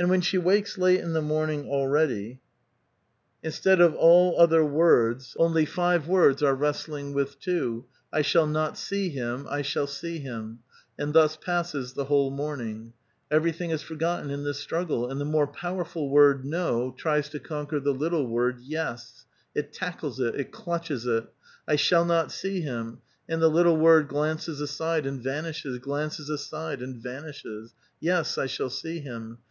[0.00, 2.40] And when she wakes late in the morning already,
[3.42, 4.36] instead 842 A VITAL QUESTION.
[4.36, 8.78] of all other words, only five words are wrestiing with two, ^*' I shall not
[8.78, 10.60] see him; I shall see him
[11.00, 12.92] "^; and thus passes the whole moruiug.
[13.32, 16.44] Ever}'thiiig is forgotten; ever} thing is forgotten in tliis struggle, aud the more powerful word
[16.44, 21.24] no tries to conquer the Utile word yes; it tackles it; it clutches it.
[21.24, 21.26] ^*
[21.64, 26.84] 1 shall not see him"; and the little word glances aside aud vanishes, glances aside
[26.84, 27.74] aud vanishes.
[27.88, 29.38] *'" Yes, I shall see him."